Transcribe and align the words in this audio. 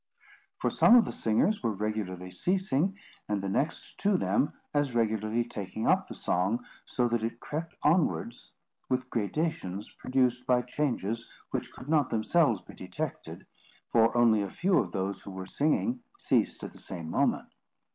For 0.57 0.71
some 0.71 0.95
of 0.95 1.05
the 1.05 1.11
singers 1.11 1.61
were 1.61 1.69
regularly 1.75 2.31
ceasing, 2.31 2.97
and 3.29 3.39
the 3.39 3.49
next 3.49 3.99
to 3.99 4.17
them 4.17 4.51
as 4.73 4.95
regularly 4.95 5.43
taking 5.43 5.85
up 5.85 6.07
the 6.07 6.15
song, 6.15 6.65
so 6.85 7.07
that 7.07 7.21
it 7.23 7.39
crept 7.39 7.75
onwards 7.83 8.53
with 8.89 9.11
gradations 9.11 9.93
produced 9.93 10.47
by 10.47 10.63
changes 10.63 11.29
which 11.51 11.71
could 11.71 11.87
not 11.87 12.09
themselves 12.09 12.61
be 12.63 12.73
detected, 12.73 13.45
for 13.91 14.17
only 14.17 14.41
a 14.41 14.49
few 14.49 14.79
of 14.79 14.91
those 14.91 15.21
who 15.21 15.29
were 15.29 15.45
singing 15.45 15.99
ceased 16.17 16.63
at 16.63 16.71
the 16.71 16.79
same 16.79 17.07
moment. 17.07 17.49